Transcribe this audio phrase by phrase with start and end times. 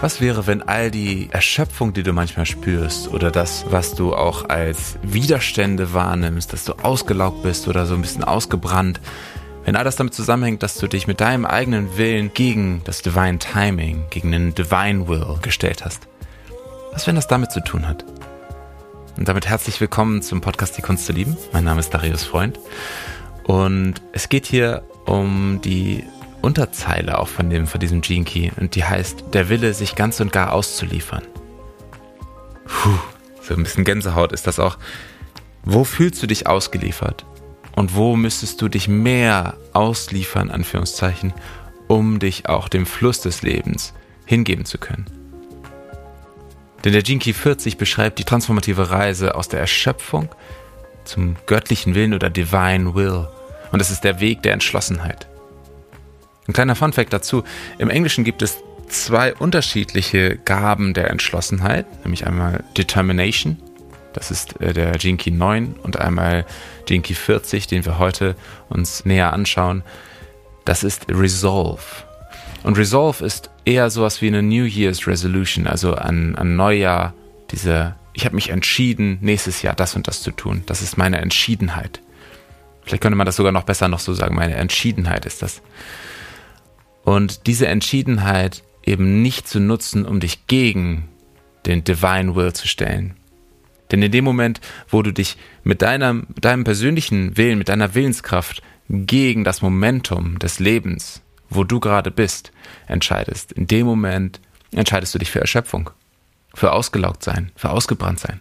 [0.00, 4.48] Was wäre, wenn all die Erschöpfung, die du manchmal spürst, oder das, was du auch
[4.48, 9.00] als Widerstände wahrnimmst, dass du ausgelaugt bist oder so ein bisschen ausgebrannt,
[9.64, 13.38] wenn all das damit zusammenhängt, dass du dich mit deinem eigenen Willen gegen das Divine
[13.38, 16.08] Timing, gegen den Divine Will gestellt hast?
[16.92, 18.04] Was, wenn das damit zu tun hat?
[19.16, 21.36] Und damit herzlich willkommen zum Podcast Die Kunst zu lieben.
[21.52, 22.58] Mein Name ist Darius Freund.
[23.44, 26.02] Und es geht hier um die
[26.48, 30.18] Unterzeile auch von, dem, von diesem Gene Key und die heißt, der Wille, sich ganz
[30.18, 31.22] und gar auszuliefern.
[32.66, 32.98] Puh,
[33.42, 34.78] so ein bisschen Gänsehaut ist das auch.
[35.62, 37.26] Wo fühlst du dich ausgeliefert?
[37.76, 41.34] Und wo müsstest du dich mehr ausliefern, Anführungszeichen,
[41.86, 43.92] um dich auch dem Fluss des Lebens
[44.24, 45.04] hingeben zu können?
[46.82, 50.30] Denn der Gene Key 40 beschreibt die transformative Reise aus der Erschöpfung
[51.04, 53.28] zum göttlichen Willen oder Divine Will.
[53.70, 55.27] Und es ist der Weg der Entschlossenheit.
[56.48, 57.44] Ein kleiner Funfact dazu.
[57.78, 58.58] Im Englischen gibt es
[58.88, 63.58] zwei unterschiedliche Gaben der Entschlossenheit, nämlich einmal Determination,
[64.14, 66.46] das ist äh, der Gene Key 9 und einmal
[66.86, 68.34] Gene Key 40, den wir heute
[68.68, 69.82] uns näher anschauen.
[70.64, 71.82] Das ist Resolve.
[72.62, 77.14] Und Resolve ist eher sowas wie eine New Year's Resolution, also an, an Neujahr,
[77.50, 80.62] diese, ich habe mich entschieden, nächstes Jahr das und das zu tun.
[80.66, 82.00] Das ist meine Entschiedenheit.
[82.82, 85.62] Vielleicht könnte man das sogar noch besser noch so sagen, meine Entschiedenheit ist das.
[87.08, 91.08] Und diese Entschiedenheit eben nicht zu nutzen, um dich gegen
[91.64, 93.16] den Divine Will zu stellen.
[93.90, 98.60] Denn in dem Moment, wo du dich mit deinem, deinem persönlichen Willen, mit deiner Willenskraft
[98.90, 102.52] gegen das Momentum des Lebens, wo du gerade bist,
[102.88, 104.38] entscheidest, in dem Moment
[104.72, 105.88] entscheidest du dich für Erschöpfung,
[106.52, 108.40] für ausgelaugt sein, für ausgebrannt sein.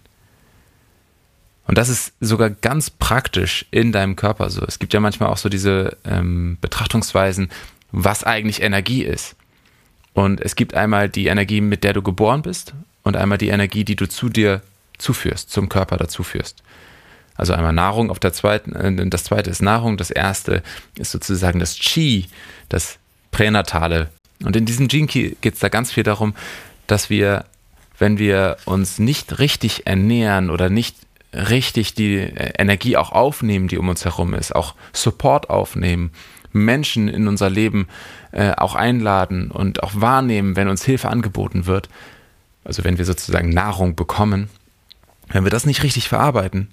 [1.68, 4.66] Und das ist sogar ganz praktisch in deinem Körper so.
[4.66, 7.50] Es gibt ja manchmal auch so diese ähm, Betrachtungsweisen,
[7.92, 9.36] was eigentlich Energie ist.
[10.14, 13.84] Und es gibt einmal die Energie, mit der du geboren bist und einmal die Energie,
[13.84, 14.62] die du zu dir
[14.98, 16.64] zuführst, zum Körper dazuführst.
[17.36, 20.64] Also einmal Nahrung auf der zweiten, äh, das zweite ist Nahrung, das erste
[20.98, 22.26] ist sozusagen das Chi,
[22.67, 22.98] das
[23.32, 24.10] Pränatale.
[24.44, 26.36] Und in diesem Key geht es da ganz viel darum,
[26.88, 27.45] dass wir,
[28.00, 30.95] wenn wir uns nicht richtig ernähren oder nicht
[31.34, 36.11] richtig die äh, Energie auch aufnehmen, die um uns herum ist, auch Support aufnehmen,
[36.52, 37.88] Menschen in unser Leben
[38.32, 41.90] äh, auch einladen und auch wahrnehmen, wenn uns Hilfe angeboten wird,
[42.64, 44.50] also wenn wir sozusagen Nahrung bekommen,
[45.30, 46.70] wenn wir das nicht richtig verarbeiten,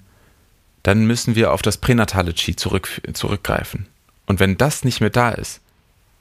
[0.83, 3.87] dann müssen wir auf das pränatale Chi zurück, zurückgreifen.
[4.25, 5.61] Und wenn das nicht mehr da ist,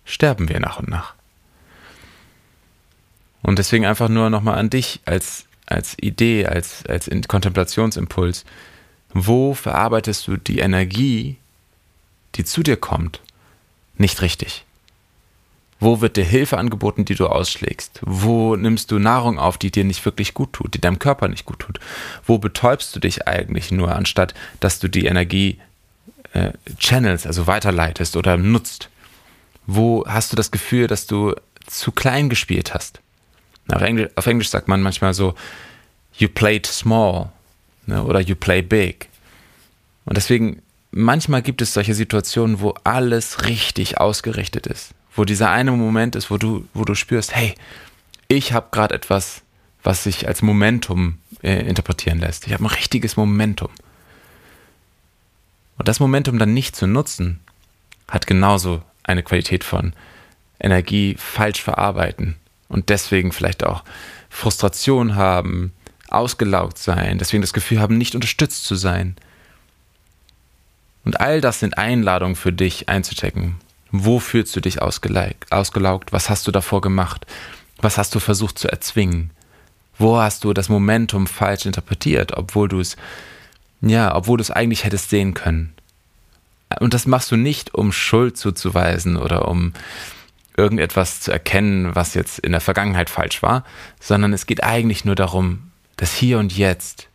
[0.04, 1.14] sterben wir nach und nach.
[3.42, 8.44] Und deswegen einfach nur nochmal an dich als, als Idee, als, als Kontemplationsimpuls.
[9.12, 11.36] Wo verarbeitest du die Energie,
[12.36, 13.20] die zu dir kommt,
[13.96, 14.64] nicht richtig?
[15.80, 18.00] Wo wird dir Hilfe angeboten, die du ausschlägst?
[18.02, 21.44] Wo nimmst du Nahrung auf, die dir nicht wirklich gut tut, die deinem Körper nicht
[21.44, 21.80] gut tut?
[22.24, 25.58] Wo betäubst du dich eigentlich nur, anstatt dass du die Energie
[26.32, 28.88] äh, channels, also weiterleitest oder nutzt?
[29.66, 31.34] Wo hast du das Gefühl, dass du
[31.66, 33.00] zu klein gespielt hast?
[33.68, 35.34] Auf Englisch, auf Englisch sagt man manchmal so,
[36.16, 37.30] you played small
[37.86, 39.08] ne, oder you play big.
[40.04, 40.62] Und deswegen
[40.94, 46.30] manchmal gibt es solche Situationen, wo alles richtig ausgerichtet ist, wo dieser eine Moment ist,
[46.30, 47.54] wo du, wo du spürst, hey,
[48.28, 49.42] ich habe gerade etwas,
[49.82, 52.46] was sich als Momentum äh, interpretieren lässt.
[52.46, 53.70] Ich habe ein richtiges Momentum.
[55.76, 57.40] Und das Momentum dann nicht zu nutzen,
[58.08, 59.92] hat genauso eine Qualität von
[60.60, 62.36] Energie falsch verarbeiten
[62.68, 63.82] und deswegen vielleicht auch
[64.30, 65.72] Frustration haben,
[66.08, 69.16] ausgelaugt sein, deswegen das Gefühl haben, nicht unterstützt zu sein.
[71.04, 73.56] Und all das sind Einladungen für dich einzuchecken.
[73.90, 76.12] Wo fühlst du dich ausgelaugt?
[76.12, 77.26] Was hast du davor gemacht?
[77.78, 79.30] Was hast du versucht zu erzwingen?
[79.98, 82.96] Wo hast du das Momentum falsch interpretiert, obwohl du es,
[83.80, 85.74] ja, obwohl du es eigentlich hättest sehen können?
[86.80, 89.74] Und das machst du nicht, um Schuld zuzuweisen oder um
[90.56, 93.64] irgendetwas zu erkennen, was jetzt in der Vergangenheit falsch war,
[94.00, 97.08] sondern es geht eigentlich nur darum, das Hier und Jetzt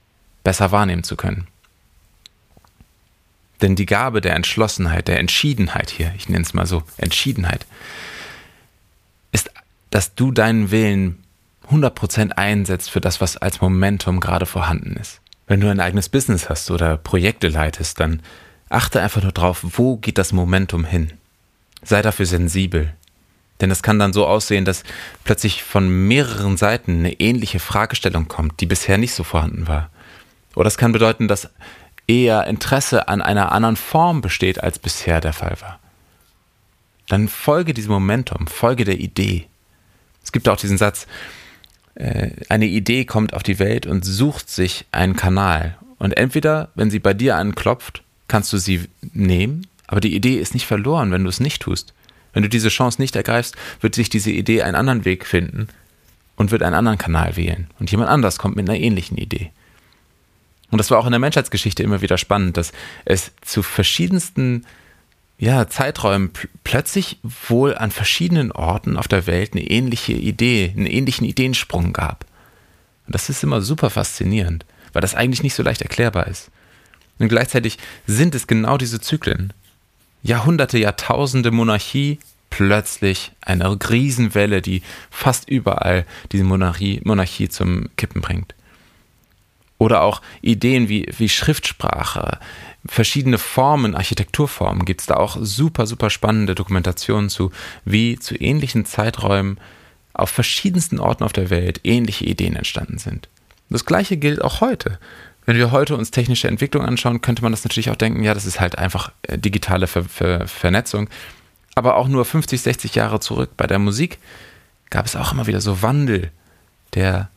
[0.44, 1.48] besser wahrnehmen zu können.
[3.62, 7.66] Denn die Gabe der Entschlossenheit, der Entschiedenheit hier, ich nenne es mal so, Entschiedenheit,
[9.32, 9.52] ist,
[9.90, 11.24] dass du deinen Willen
[11.70, 15.22] 100% einsetzt für das, was als Momentum gerade vorhanden ist.
[15.48, 18.22] Wenn du ein eigenes Business hast oder Projekte leitest, dann
[18.70, 21.12] achte einfach nur drauf, wo geht das Momentum hin.
[21.84, 22.94] Sei dafür sensibel.
[23.62, 24.84] Denn es kann dann so aussehen, dass
[25.24, 29.90] plötzlich von mehreren Seiten eine ähnliche Fragestellung kommt, die bisher nicht so vorhanden war.
[30.56, 31.50] Oder es kann bedeuten, dass
[32.10, 35.80] eher Interesse an einer anderen Form besteht, als bisher der Fall war.
[37.08, 39.46] Dann folge diesem Momentum, folge der Idee,
[40.24, 41.08] Es gibt auch diesen Satz,
[41.96, 45.78] äh, eine Idee kommt auf die Welt und sucht sich einen Kanal.
[45.98, 50.54] Und entweder, wenn sie bei dir anklopft, kannst du sie nehmen, aber die Idee ist
[50.54, 51.94] nicht verloren, wenn du es nicht tust.
[52.34, 55.68] Wenn du diese Chance nicht ergreifst, wird sich diese Idee einen anderen Weg finden
[56.36, 57.68] und wird einen anderen Kanal wählen.
[57.80, 59.52] Und jemand anders kommt mit einer ähnlichen Idee.
[60.72, 62.72] Und das war auch in der Menschheitsgeschichte immer wieder spannend, dass
[63.06, 64.66] es zu verschiedensten
[65.40, 70.86] ja, Zeiträumen pl plötzlich wohl an verschiedenen Orten auf der Welt eine ähnliche Idee, einen
[70.86, 72.26] ähnlichen Ideensprung gab.
[73.08, 76.52] Und das ist immer super faszinierend, weil das eigentlich nicht so leicht erklärbar ist.
[77.18, 79.54] Und gleichzeitig sind es genau diese Zyklen.
[80.22, 82.20] Jahrhunderte, Jahrtausende Monarchie,
[82.50, 88.54] plötzlich eine Riesenwelle, die fast überall diese Monarchie, Monarchie zum Kippen bringt.
[89.80, 92.38] Oder auch Ideen wie, wie Schriftsprache,
[92.86, 97.52] verschiedene Formen, Architekturformen gibt es da auch super, super spannende Dokumentationen zu,
[97.86, 99.58] wie zu ähnlichen Zeiträumen
[100.14, 103.30] auf verschiedensten Orten auf der Welt ähnliche Ideen entstanden sind.
[103.70, 105.00] Das gleiche gilt auch heute.
[105.46, 108.46] Wenn wir heute uns technische Entwicklung anschauen, könnte man das natürlich auch denken, ja, das
[108.46, 111.10] ist halt einfach äh, digitale Ver Ver Vernetzung.
[111.76, 114.20] Aber auch nur 50, 60 Jahre zurück bei der Musik
[114.90, 116.32] gab es auch immer wieder so Wandel,
[116.94, 117.30] der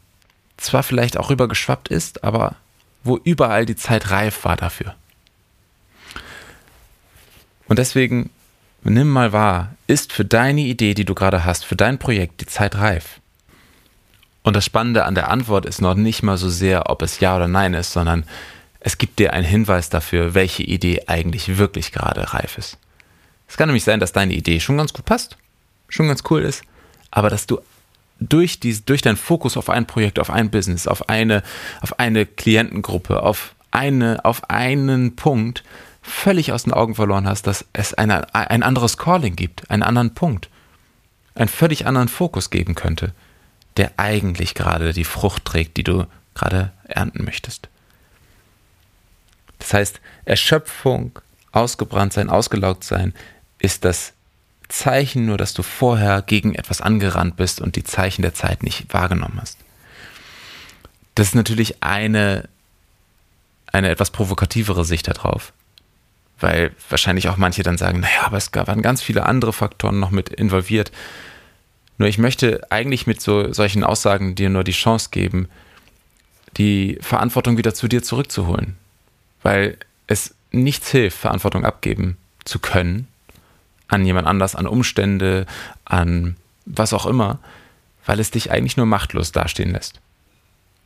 [0.56, 2.56] zwar vielleicht auch rübergeschwappt ist, aber
[3.04, 4.94] wo überall die Zeit reif war dafür.
[7.66, 8.30] Und deswegen
[8.84, 12.46] nimm mal wahr, ist für deine Idee, die du gerade hast, für dein Projekt die
[12.46, 13.20] Zeit reif?
[14.42, 17.36] Und das Spannende an der Antwort ist noch nicht mal so sehr, ob es ja
[17.36, 18.24] oder nein ist, sondern
[18.80, 22.76] es gibt dir einen Hinweis dafür, welche Idee eigentlich wirklich gerade reif ist.
[23.46, 25.36] Es kann nämlich sein, dass deine Idee schon ganz gut passt,
[25.88, 26.62] schon ganz cool ist,
[27.10, 27.60] aber dass du
[28.22, 31.42] durch, die, durch deinen Fokus auf ein Projekt, auf ein Business, auf eine,
[31.80, 35.64] auf eine Klientengruppe, auf, eine, auf einen Punkt
[36.02, 40.14] völlig aus den Augen verloren hast, dass es eine, ein anderes Calling gibt, einen anderen
[40.14, 40.48] Punkt,
[41.34, 43.14] einen völlig anderen Fokus geben könnte,
[43.76, 47.68] der eigentlich gerade die Frucht trägt, die du gerade ernten möchtest.
[49.58, 51.18] Das heißt, Erschöpfung,
[51.52, 53.14] ausgebrannt sein, ausgelaugt sein,
[53.58, 54.12] ist das
[54.68, 58.92] Zeichen nur, dass du vorher gegen etwas angerannt bist und die Zeichen der Zeit nicht
[58.92, 59.58] wahrgenommen hast.
[61.14, 62.48] Das ist natürlich eine,
[63.66, 65.52] eine etwas provokativere Sicht darauf,
[66.40, 70.10] weil wahrscheinlich auch manche dann sagen, naja, aber es waren ganz viele andere Faktoren noch
[70.10, 70.90] mit involviert.
[71.98, 75.48] Nur ich möchte eigentlich mit so solchen Aussagen dir nur die Chance geben,
[76.56, 78.76] die Verantwortung wieder zu dir zurückzuholen,
[79.42, 79.76] weil
[80.06, 83.08] es nichts hilft, Verantwortung abgeben zu können,
[83.92, 85.46] an jemand anders, an Umstände,
[85.84, 87.38] an was auch immer,
[88.06, 90.00] weil es dich eigentlich nur machtlos dastehen lässt.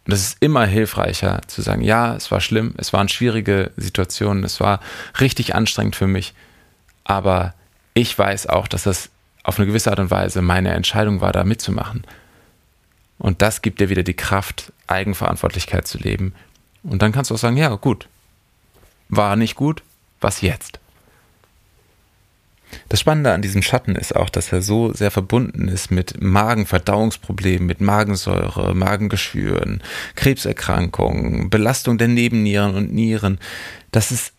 [0.06, 4.44] Und es ist immer hilfreicher zu sagen, ja, es war schlimm, es waren schwierige Situationen,
[4.44, 4.80] es war
[5.20, 6.34] richtig anstrengend für mich,
[7.04, 7.54] aber
[7.94, 9.10] ich weiß auch, dass das
[9.42, 12.04] auf eine gewisse Art und Weise meine Entscheidung war, da mitzumachen.
[13.18, 16.34] Und das gibt dir wieder die Kraft, Eigenverantwortlichkeit zu leben.
[16.82, 18.08] Und dann kannst du auch sagen, ja, gut,
[19.08, 19.82] war nicht gut,
[20.20, 20.80] was jetzt?
[22.88, 27.66] Das Spannende an diesem Schatten ist auch, dass er so sehr verbunden ist mit Magenverdauungsproblemen,
[27.66, 29.82] mit Magensäure, Magengeschwüren,
[30.14, 33.38] Krebserkrankungen, Belastung der Nebennieren und Nieren.
[33.90, 34.32] Das ist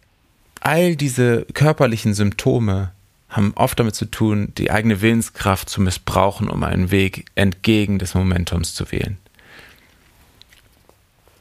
[0.62, 2.92] all diese körperlichen Symptome
[3.30, 8.14] haben oft damit zu tun, die eigene Willenskraft zu missbrauchen, um einen Weg entgegen des
[8.14, 9.18] Momentums zu wählen.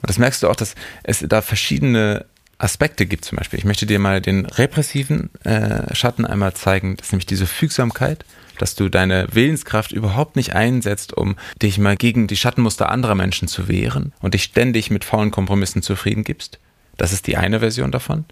[0.03, 0.75] Und das merkst du auch, dass
[1.05, 2.27] es da verschiedene
[2.59, 3.59] Aspekte gibt zum Beispiel.
[3.59, 6.97] Ich möchte dir mal den repressiven äh, Schatten einmal zeigen.
[6.97, 8.25] Das ist nämlich diese Fügsamkeit,
[8.59, 13.49] dass du deine Willenskraft überhaupt nicht einsetzt, um dich mal gegen die Schattenmuster anderer Menschen
[13.49, 16.59] zu wehren und dich ständig mit faulen Kompromissen zufrieden gibst.
[16.97, 18.25] Das ist die eine Version davon.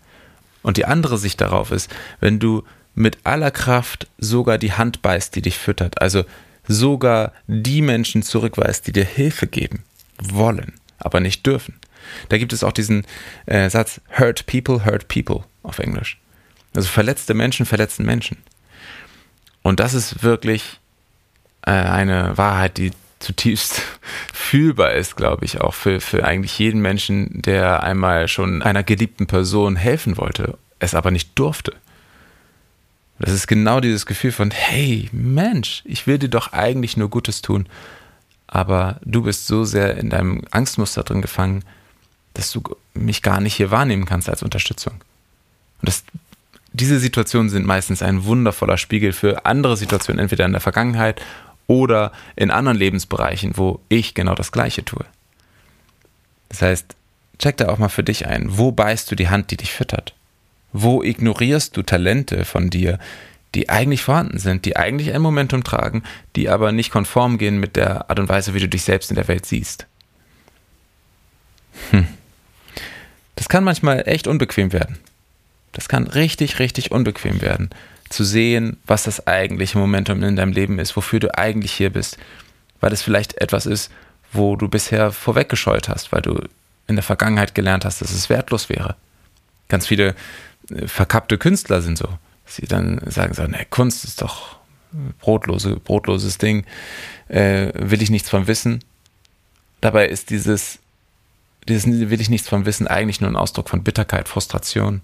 [0.63, 2.65] Und die andere Sicht darauf ist, wenn du
[2.95, 6.25] mit aller Kraft sogar die Hand beißt, die dich füttert, also
[6.67, 9.85] sogar die Menschen zurückweist, die dir Hilfe geben
[10.19, 11.75] wollen, aber nicht dürfen
[12.29, 13.07] da gibt es auch diesen
[13.47, 16.19] äh, Satz, hurt people, hurt people auf Englisch.
[16.75, 18.39] Also verletzte Menschen verletzen Menschen.
[19.63, 20.81] Und das ist wirklich
[21.63, 23.81] äh, eine Wahrheit, die zutiefst
[24.33, 29.27] fühlbar ist, glaube ich, auch für, für eigentlich jeden Menschen, der einmal schon einer geliebten
[29.27, 31.75] Person helfen wollte, es aber nicht durfte.
[33.19, 37.43] Das ist genau dieses Gefühl von, hey Mensch, ich will dir doch eigentlich nur Gutes
[37.43, 37.67] tun,
[38.47, 41.65] aber du bist so sehr in deinem Angstmuster drin gefangen,
[42.35, 42.63] dass du
[42.95, 44.95] mich gar nicht hier wahrnehmen kannst als Unterstützung.
[45.81, 46.05] Und das,
[46.73, 51.23] diese Situationen sind meistens ein wundervoller Spiegel für andere Situationen, entweder in der Vergangenheit
[51.67, 55.05] oder in anderen Lebensbereichen, wo ich genau das Gleiche tue.
[56.49, 56.95] Das heißt,
[57.39, 58.59] check da auch mal für dich ein.
[58.59, 60.15] Wo beißt du die Hand, die dich füttert?
[60.73, 62.99] Wo ignorierst du Talente von dir,
[63.55, 66.03] die eigentlich vorhanden sind, die eigentlich ein Momentum tragen,
[66.35, 69.17] die aber nicht konform gehen mit der Art und Weise, wie du dich selbst in
[69.17, 69.87] der Welt siehst.
[71.91, 72.09] Hm.
[73.35, 74.99] Das kann manchmal echt unbequem werden.
[75.73, 77.71] Das kann richtig, richtig unbequem werden,
[78.09, 82.17] zu sehen, was das eigentliche Momentum in deinem Leben ist, wofür du eigentlich hier bist,
[82.81, 83.91] weil es vielleicht etwas ist,
[84.33, 86.41] wo du bisher vorweggescheut hast, weil du
[86.87, 88.97] in der Vergangenheit gelernt hast, dass es wertlos wäre.
[89.69, 90.15] Ganz viele
[90.71, 92.09] äh, verkappte Künstler sind so.
[92.47, 94.59] Sie dann sagen so, ne, Kunst ist doch
[95.21, 96.65] brotlose, brotloses Ding,
[97.29, 98.85] äh, will ich nichts von wissen.
[99.81, 100.79] Dabei ist dieses,
[101.69, 105.01] dieses will ich nichts von wissen eigentlich nur ein Ausdruck von Bitterkeit, Frustration.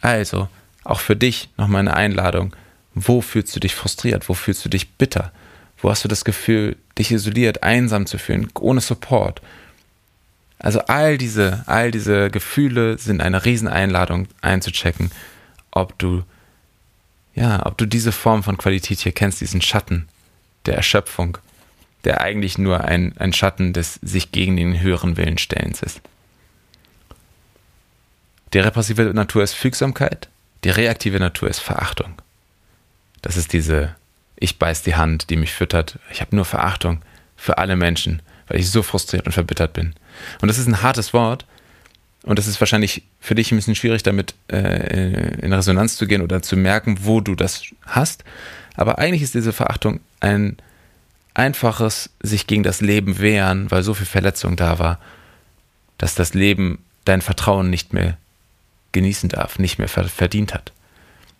[0.00, 0.48] Also,
[0.84, 2.54] auch für dich nochmal eine Einladung.
[2.94, 4.28] Wo fühlst du dich frustriert?
[4.28, 5.32] Wo fühlst du dich bitter?
[5.78, 9.42] Wo hast du das Gefühl, dich isoliert, einsam zu fühlen, ohne Support?
[10.58, 15.10] Also all diese, all diese Gefühle sind eine Rieseneinladung einzuchecken,
[15.70, 16.22] ob du,
[17.34, 20.08] ja, ob du diese Form von Qualität hier kennst, diesen Schatten
[20.64, 21.38] der Erschöpfung,
[22.06, 26.00] der eigentlich nur ein, ein Schatten des sich gegen den höheren Willen stellens ist.
[28.52, 30.28] Die repressive Natur ist Fügsamkeit,
[30.62, 32.14] die reaktive Natur ist Verachtung.
[33.22, 33.96] Das ist diese,
[34.36, 35.98] ich beiß die Hand, die mich füttert.
[36.12, 37.02] Ich habe nur Verachtung
[37.36, 39.94] für alle Menschen, weil ich so frustriert und verbittert bin.
[40.40, 41.44] Und das ist ein hartes Wort.
[42.22, 46.22] Und das ist wahrscheinlich für dich ein bisschen schwierig, damit äh, in Resonanz zu gehen
[46.22, 48.22] oder zu merken, wo du das hast.
[48.76, 50.56] Aber eigentlich ist diese Verachtung ein
[51.36, 54.98] einfaches sich gegen das Leben wehren, weil so viel Verletzung da war,
[55.98, 58.16] dass das Leben dein Vertrauen nicht mehr
[58.92, 60.72] genießen darf, nicht mehr verdient hat.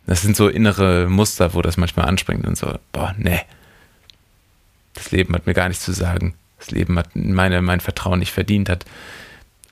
[0.06, 3.40] Das sind so innere Muster, wo das manchmal anspringt und so, boah, nee.
[4.94, 6.34] Das Leben hat mir gar nichts zu sagen.
[6.58, 8.68] Das Leben hat meine, mein Vertrauen nicht verdient.
[8.68, 8.84] Hat,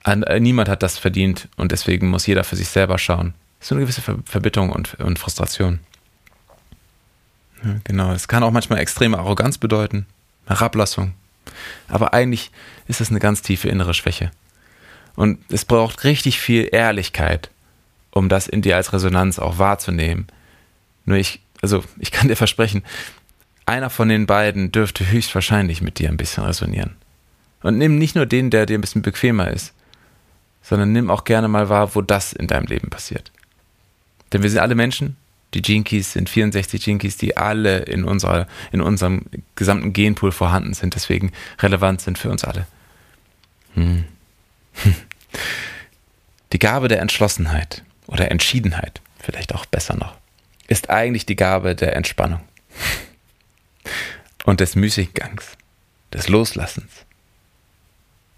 [0.04, 3.35] äh, niemand hat das verdient und deswegen muss jeder für sich selber schauen.
[3.59, 5.81] Das ist so eine gewisse Verbitterung und, und Frustration.
[7.64, 10.07] Ja, genau, es kann auch manchmal extreme Arroganz bedeuten,
[10.46, 11.14] Herablassung.
[11.88, 12.50] Aber eigentlich
[12.86, 14.30] ist es eine ganz tiefe innere Schwäche.
[15.16, 17.50] Und es braucht richtig viel Ehrlichkeit,
[18.10, 20.26] um das in dir als Resonanz auch wahrzunehmen.
[21.04, 22.82] Nur ich, also ich kann dir versprechen,
[23.66, 26.96] einer von den beiden dürfte höchstwahrscheinlich mit dir ein bisschen resonieren.
[27.62, 29.72] Und nimm nicht nur den, der dir ein bisschen bequemer ist,
[30.62, 33.32] sondern nimm auch gerne mal wahr, wo das in deinem Leben passiert.
[34.32, 35.16] Denn wir sind alle Menschen,
[35.54, 39.23] die Jinkies sind 64 Jinkies, die alle in, unserer, in unserem
[39.54, 42.66] gesamten Genpool vorhanden sind, deswegen relevant sind für uns alle.
[43.75, 44.04] Hm.
[46.52, 50.16] Die Gabe der Entschlossenheit oder Entschiedenheit, vielleicht auch besser noch,
[50.68, 52.40] ist eigentlich die Gabe der Entspannung
[54.44, 55.56] und des Müßiggangs,
[56.12, 57.04] des Loslassens.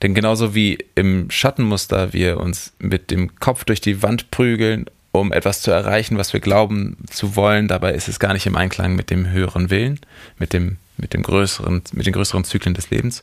[0.01, 4.87] Denn genauso wie im Schattenmuster wir uns mit dem Kopf durch die Wand prügeln,
[5.21, 8.57] um etwas zu erreichen, was wir glauben zu wollen, dabei ist es gar nicht im
[8.57, 10.01] Einklang mit dem höheren Willen,
[10.39, 13.23] mit dem, mit dem größeren, mit den größeren Zyklen des Lebens.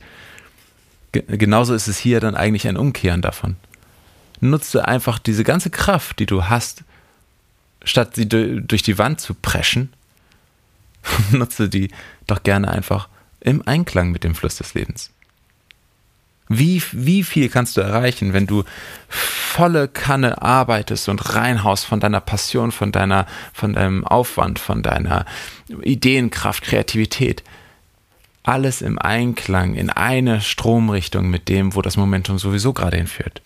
[1.12, 3.55] Genauso ist es hier dann eigentlich ein Umkehren davon
[4.43, 6.83] nutze einfach diese ganze Kraft, die du hast,
[7.83, 9.91] statt sie durch die Wand zu preschen,
[11.31, 11.89] nutze die
[12.27, 13.09] doch gerne einfach
[13.39, 15.09] im Einklang mit dem Fluss des Lebens.
[16.50, 18.63] Wie, wie viel kannst du erreichen, wenn du
[19.07, 25.25] volle Kanne arbeitest und reinhaust von deiner Passion, von deiner, von deinem Aufwand, von deiner
[25.81, 27.43] Ideenkraft, Kreativität?
[28.43, 33.41] Alles im Einklang, in eine Stromrichtung mit dem, wo das Momentum sowieso gerade hinführt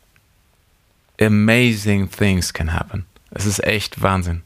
[1.19, 3.05] amazing things can happen.
[3.31, 4.43] Es ist echt Wahnsinn.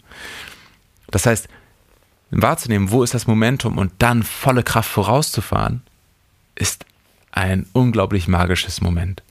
[1.10, 1.48] Das heißt,
[2.32, 5.82] wahrzunehmen, wo ist das Momentum und dann volle Kraft vorauszufahren,
[6.56, 6.86] ist
[7.32, 9.24] ein unglaublich magisches Moment.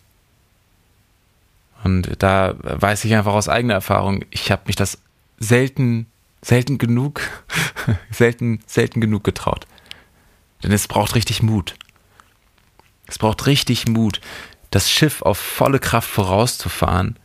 [1.82, 4.98] Und da weiß ich einfach aus eigener Erfahrung, ich habe mich das
[5.38, 6.06] selten,
[6.42, 7.22] selten genug,
[8.10, 9.66] selten, selten genug getraut.
[10.62, 11.74] Denn es braucht richtig Mut.
[13.06, 14.20] Es braucht richtig Mut,
[14.70, 17.16] das Schiff auf volle Kraft vorauszufahren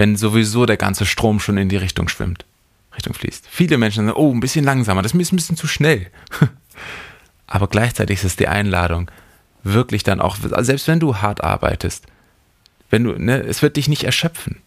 [0.00, 2.46] wenn sowieso der ganze Strom schon in die Richtung schwimmt,
[2.94, 3.46] Richtung fließt.
[3.50, 6.06] Viele Menschen sagen, oh, ein bisschen langsamer, das ist ein bisschen zu schnell.
[7.46, 9.10] Aber gleichzeitig ist es die Einladung,
[9.62, 12.06] wirklich dann auch, selbst wenn du hart arbeitest,
[12.90, 14.62] wenn du, ne, es wird dich nicht erschöpfen.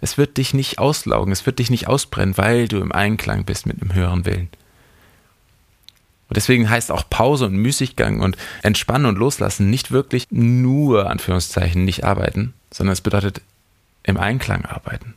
[0.00, 3.66] Es wird dich nicht auslaugen, es wird dich nicht ausbrennen, weil du im Einklang bist
[3.66, 4.48] mit einem höheren Willen.
[6.28, 11.84] Und deswegen heißt auch Pause und Müßiggang und Entspannen und Loslassen nicht wirklich nur, Anführungszeichen,
[11.84, 13.40] nicht arbeiten, sondern es bedeutet
[14.02, 15.14] im Einklang arbeiten.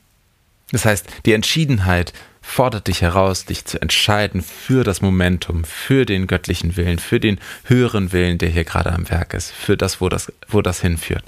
[0.71, 2.13] Das heißt, die Entschiedenheit
[2.51, 7.39] fordert dich heraus, dich zu entscheiden für das Momentum, für den göttlichen Willen, für den
[7.63, 11.23] höheren Willen, der hier gerade am Werk ist, für das, wo das, wo das hinführt.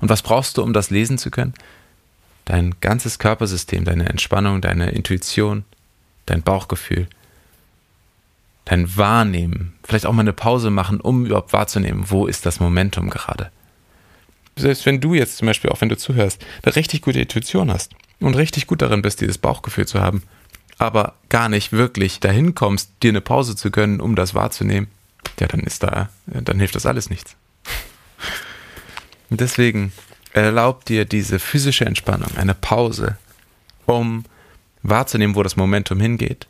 [0.00, 1.52] Und was brauchst du, um das lesen zu können?
[2.46, 5.64] Dein ganzes Körpersystem, deine Entspannung, deine Intuition,
[6.24, 7.08] dein Bauchgefühl,
[8.64, 13.10] dein Wahrnehmen, vielleicht auch mal eine Pause machen, um überhaupt wahrzunehmen, wo ist das Momentum
[13.10, 13.50] gerade.
[14.56, 17.92] Selbst wenn du jetzt zum Beispiel, auch wenn du zuhörst, eine richtig gute Intuition hast
[18.20, 20.22] und richtig gut darin bist, dieses Bauchgefühl zu haben,
[20.78, 24.88] aber gar nicht wirklich dahin kommst, dir eine Pause zu gönnen, um das wahrzunehmen,
[25.40, 27.36] ja, dann ist da, dann hilft das alles nichts.
[29.30, 29.92] Und deswegen
[30.32, 33.18] erlaubt dir diese physische Entspannung, eine Pause,
[33.86, 34.24] um
[34.82, 36.46] wahrzunehmen, wo das Momentum hingeht,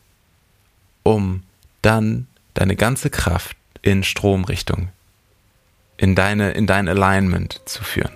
[1.03, 1.43] um
[1.83, 4.89] dann deine ganze Kraft in Stromrichtung,
[5.97, 8.13] in deine, in dein Alignment zu führen.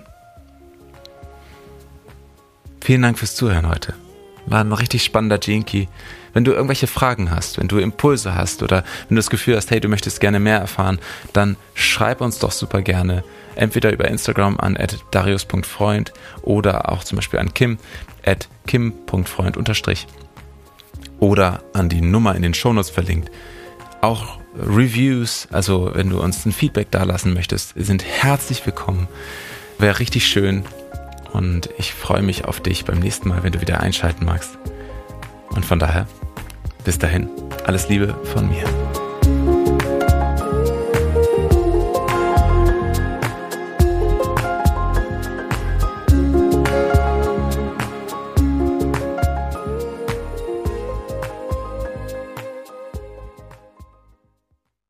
[2.81, 3.93] Vielen Dank fürs Zuhören heute.
[4.45, 5.87] War ein richtig spannender Jinky.
[6.33, 9.71] Wenn du irgendwelche Fragen hast, wenn du Impulse hast oder wenn du das Gefühl hast,
[9.71, 10.99] hey, du möchtest gerne mehr erfahren,
[11.33, 13.23] dann schreib uns doch super gerne.
[13.55, 14.77] Entweder über Instagram an
[15.11, 17.77] darius.freund oder auch zum Beispiel an kim
[18.25, 19.57] at kim.freund
[21.19, 23.31] oder an die Nummer in den Shownotes verlinkt.
[24.01, 29.07] Auch Reviews, also wenn du uns ein Feedback dalassen möchtest, sind herzlich willkommen.
[29.77, 30.63] Wäre richtig schön.
[31.33, 34.57] Und ich freue mich auf dich beim nächsten Mal, wenn du wieder einschalten magst.
[35.49, 36.07] Und von daher,
[36.83, 37.29] bis dahin,
[37.65, 38.63] alles Liebe von mir.